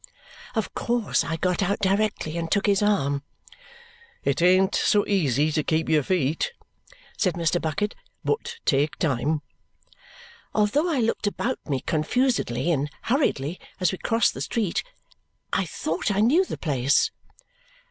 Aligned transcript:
Of 0.55 0.73
course 0.73 1.23
I 1.23 1.35
got 1.37 1.61
out 1.61 1.77
directly 1.77 2.35
and 2.35 2.49
took 2.51 2.65
his 2.65 2.81
arm. 2.81 3.21
"It 4.23 4.41
ain't 4.41 4.73
so 4.73 5.05
easy 5.05 5.51
to 5.51 5.61
keep 5.61 5.89
your 5.89 6.01
feet," 6.01 6.53
said 7.19 7.35
Mr. 7.35 7.61
Bucket, 7.61 7.93
"but 8.25 8.55
take 8.65 8.95
time." 8.95 9.43
Although 10.55 10.89
I 10.89 11.01
looked 11.01 11.27
about 11.27 11.59
me 11.67 11.81
confusedly 11.81 12.71
and 12.71 12.89
hurriedly 13.03 13.59
as 13.79 13.91
we 13.91 13.99
crossed 13.99 14.33
the 14.33 14.41
street, 14.41 14.81
I 15.53 15.65
thought 15.65 16.09
I 16.09 16.19
knew 16.19 16.45
the 16.45 16.57
place. 16.57 17.11